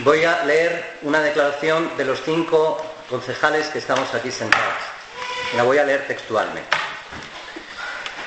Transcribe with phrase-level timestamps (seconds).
[0.00, 2.80] Voy a leer una declaración de los cinco
[3.10, 4.76] concejales que estamos aquí sentados.
[5.56, 6.70] La voy a leer textualmente.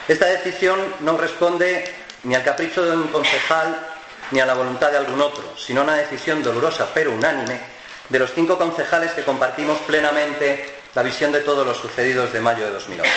[0.05, 3.87] Esta decisión no responde ni al capricho de un concejal
[4.31, 7.61] ni a la voluntad de algún otro, sino una decisión dolorosa pero unánime
[8.09, 12.65] de los cinco concejales que compartimos plenamente la visión de todos los sucedidos de mayo
[12.65, 13.09] de 2011.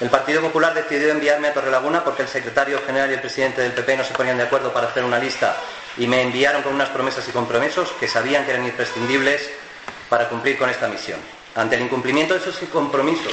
[0.00, 3.72] El Partido Popular decidió enviarme a Torrelaguna porque el secretario general y el presidente del
[3.72, 5.54] PP no se ponían de acuerdo para hacer una lista
[5.98, 9.50] y me enviaron con unas promesas y compromisos que sabían que eran imprescindibles
[10.08, 11.20] para cumplir con esta misión.
[11.54, 13.32] Ante el incumplimiento de esos compromisos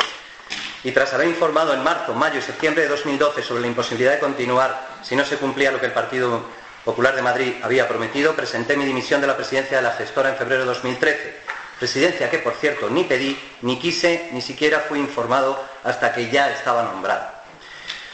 [0.83, 4.19] y tras haber informado en marzo, mayo y septiembre de 2012 sobre la imposibilidad de
[4.19, 6.43] continuar si no se cumplía lo que el Partido
[6.83, 10.35] Popular de Madrid había prometido, presenté mi dimisión de la presidencia de la gestora en
[10.35, 15.63] febrero de 2013 presidencia que, por cierto, ni pedí, ni quise, ni siquiera fui informado
[15.83, 17.43] hasta que ya estaba nombrada,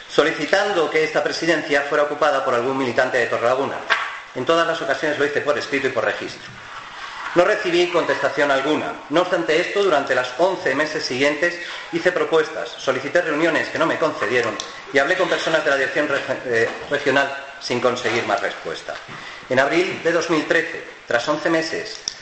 [0.08, 3.76] solicitando que esta presidencia fuera ocupada por algún militante de Torrelaguna.
[4.34, 6.50] En todas las ocasiones lo hice por escrito y por registro.
[7.34, 8.92] No recibí contestación alguna.
[9.10, 11.58] No obstante esto, durante las 11 meses siguientes
[11.92, 14.56] hice propuestas, solicité reuniones que no me concedieron
[14.92, 16.08] y hablé con personas de la dirección
[16.46, 18.94] eh, regional sin conseguir más respuesta.
[19.48, 22.13] En abril de 2013, tras 11 meses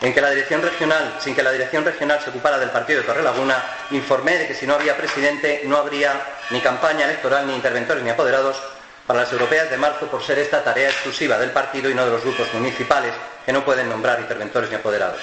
[0.00, 3.06] en que la dirección regional, sin que la dirección regional se ocupara del partido de
[3.06, 8.02] Torrelaguna, informé de que si no había presidente no habría ni campaña electoral, ni interventores,
[8.02, 8.56] ni apoderados
[9.06, 12.12] para las europeas de marzo por ser esta tarea exclusiva del partido y no de
[12.12, 13.12] los grupos municipales
[13.44, 15.20] que no pueden nombrar interventores ni apoderados.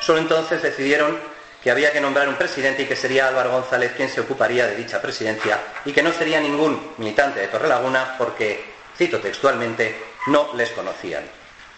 [0.00, 1.18] Solo entonces decidieron
[1.62, 4.76] que había que nombrar un presidente y que sería Álvaro González quien se ocuparía de
[4.76, 8.64] dicha presidencia y que no sería ningún militante de Torrelaguna porque,
[8.96, 9.96] cito textualmente,
[10.28, 11.24] no les conocían.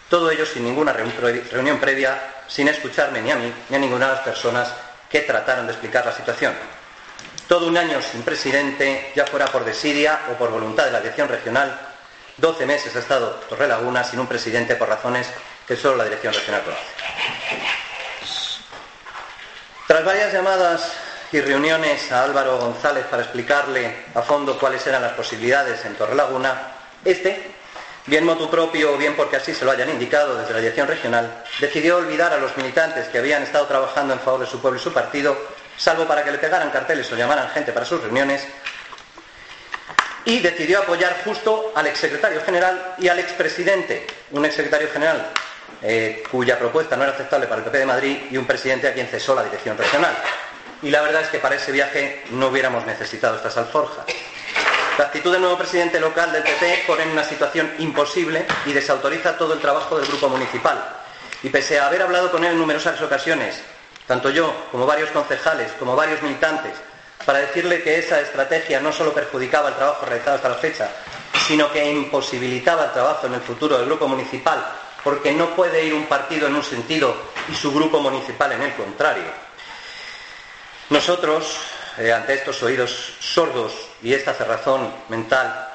[0.09, 4.13] Todo ello sin ninguna reunión previa, sin escucharme ni a mí ni a ninguna de
[4.13, 4.73] las personas
[5.09, 6.53] que trataron de explicar la situación.
[7.47, 11.27] Todo un año sin presidente, ya fuera por desidia o por voluntad de la dirección
[11.27, 11.79] regional,
[12.37, 15.27] 12 meses ha estado Torre Laguna sin un presidente por razones
[15.67, 16.83] que solo la dirección regional conoce.
[19.87, 20.93] Tras varias llamadas
[21.31, 26.71] y reuniones a Álvaro González para explicarle a fondo cuáles eran las posibilidades en Torrelaguna,
[27.03, 27.51] este
[28.05, 31.43] bien motu propio o bien porque así se lo hayan indicado desde la dirección regional,
[31.59, 34.83] decidió olvidar a los militantes que habían estado trabajando en favor de su pueblo y
[34.83, 35.37] su partido,
[35.77, 38.45] salvo para que le pegaran carteles o llamaran gente para sus reuniones,
[40.25, 45.31] y decidió apoyar justo al exsecretario general y al expresidente, un exsecretario general
[45.81, 48.93] eh, cuya propuesta no era aceptable para el PP de Madrid y un presidente a
[48.93, 50.15] quien cesó la dirección regional.
[50.81, 54.05] Y la verdad es que para ese viaje no hubiéramos necesitado estas alforjas.
[54.99, 59.37] La actitud del nuevo presidente local del PP pone en una situación imposible y desautoriza
[59.37, 60.77] todo el trabajo del grupo municipal.
[61.41, 63.61] Y pese a haber hablado con él en numerosas ocasiones,
[64.05, 66.73] tanto yo como varios concejales, como varios militantes,
[67.25, 70.89] para decirle que esa estrategia no solo perjudicaba el trabajo realizado hasta la fecha,
[71.47, 74.61] sino que imposibilitaba el trabajo en el futuro del grupo municipal,
[75.01, 77.15] porque no puede ir un partido en un sentido
[77.47, 79.31] y su grupo municipal en el contrario.
[80.89, 81.55] Nosotros,
[81.99, 85.67] eh, ante estos oídos sordos y esta cerrazón mental,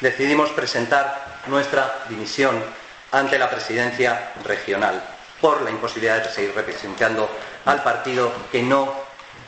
[0.00, 2.62] decidimos presentar nuestra dimisión
[3.10, 5.02] ante la presidencia regional
[5.40, 7.28] por la imposibilidad de seguir representando
[7.64, 8.92] al partido que no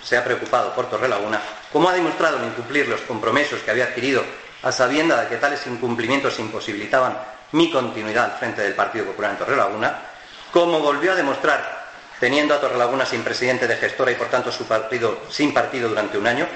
[0.03, 1.41] se ha preocupado por Torrelaguna,
[1.73, 4.23] como ha demostrado en incumplir los compromisos que había adquirido
[4.63, 7.17] a sabienda de que tales incumplimientos imposibilitaban
[7.53, 9.99] mi continuidad al frente del Partido Popular en Torrelaguna,
[10.53, 11.85] como volvió a demostrar
[12.21, 16.19] teniendo a Torrelaguna sin presidente de gestora y por tanto su partido sin partido durante
[16.19, 16.47] un año,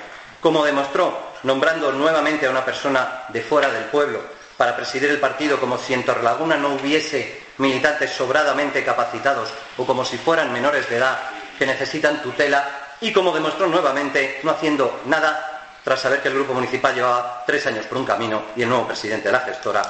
[0.41, 4.21] como demostró nombrando nuevamente a una persona de fuera del pueblo
[4.57, 10.05] para presidir el partido como si en Torrelaguna no hubiese militantes sobradamente capacitados o como
[10.05, 11.19] si fueran menores de edad
[11.59, 16.55] que necesitan tutela y como demostró nuevamente no haciendo nada tras saber que el grupo
[16.55, 19.83] municipal llevaba tres años por un camino y el nuevo presidente de la gestora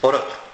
[0.00, 0.50] por otro.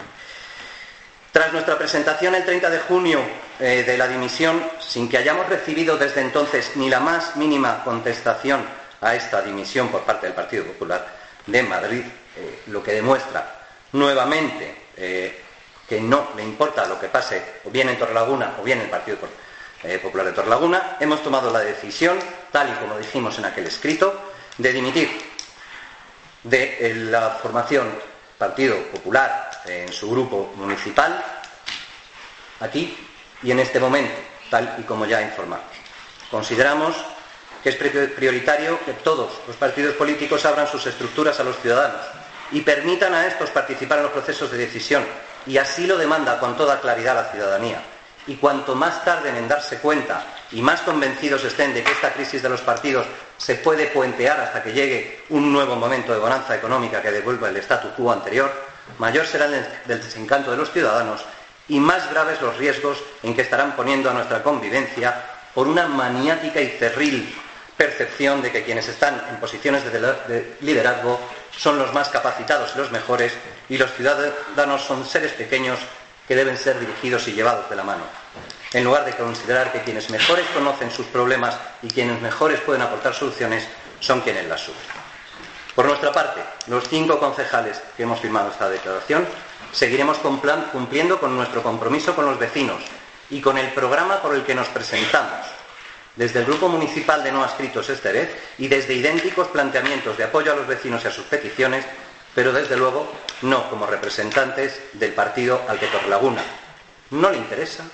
[1.32, 3.20] Tras nuestra presentación el 30 de junio
[3.60, 8.64] eh, de la dimisión, sin que hayamos recibido desde entonces ni la más mínima contestación
[9.00, 11.06] a esta dimisión por parte del Partido Popular
[11.46, 12.02] de Madrid,
[12.36, 13.60] eh, lo que demuestra
[13.92, 15.42] nuevamente eh,
[15.88, 18.90] que no le importa lo que pase o bien en Torrelaguna o bien en el
[18.90, 19.18] Partido
[20.02, 22.18] Popular de Torrelaguna, hemos tomado la decisión,
[22.50, 25.08] tal y como dijimos en aquel escrito, de dimitir
[26.42, 27.86] de la formación
[28.38, 31.24] Partido Popular en su grupo municipal
[32.60, 32.96] aquí
[33.42, 34.14] y en este momento,
[34.50, 35.66] tal y como ya informamos.
[36.30, 36.96] Consideramos
[37.70, 42.00] es prioritario que todos los partidos políticos abran sus estructuras a los ciudadanos
[42.52, 45.04] y permitan a estos participar en los procesos de decisión,
[45.46, 47.82] y así lo demanda con toda claridad la ciudadanía.
[48.28, 52.42] Y cuanto más tarden en darse cuenta y más convencidos estén de que esta crisis
[52.42, 57.02] de los partidos se puede puentear hasta que llegue un nuevo momento de bonanza económica
[57.02, 58.52] que devuelva el statu quo anterior,
[58.98, 61.24] mayor será el desencanto de los ciudadanos
[61.68, 65.22] y más graves los riesgos en que estarán poniendo a nuestra convivencia
[65.54, 67.34] por una maniática y cerril
[67.76, 71.20] percepción de que quienes están en posiciones de liderazgo
[71.56, 73.32] son los más capacitados y los mejores
[73.68, 75.78] y los ciudadanos son seres pequeños
[76.26, 78.04] que deben ser dirigidos y llevados de la mano.
[78.72, 83.14] En lugar de considerar que quienes mejores conocen sus problemas y quienes mejores pueden aportar
[83.14, 83.66] soluciones
[84.00, 84.96] son quienes las sufren.
[85.74, 89.26] Por nuestra parte, los cinco concejales que hemos firmado esta declaración
[89.72, 92.82] seguiremos cumpliendo con nuestro compromiso con los vecinos
[93.30, 95.55] y con el programa por el que nos presentamos
[96.16, 100.56] desde el Grupo Municipal de No Adscritos Esterez y desde idénticos planteamientos de apoyo a
[100.56, 101.84] los vecinos y a sus peticiones,
[102.34, 106.42] pero desde luego no como representantes del partido al que Torlaguna
[107.10, 107.84] no le interesa,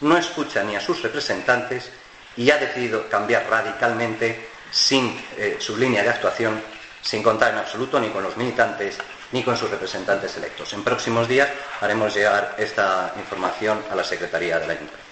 [0.00, 1.90] no escucha ni a sus representantes
[2.36, 6.60] y ha decidido cambiar radicalmente sin eh, su línea de actuación,
[7.02, 8.96] sin contar en absoluto ni con los militantes
[9.32, 10.72] ni con sus representantes electos.
[10.72, 11.48] En próximos días
[11.80, 15.11] haremos llegar esta información a la Secretaría del Ayuntamiento.